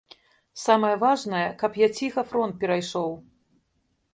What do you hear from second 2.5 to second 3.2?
перайшоў.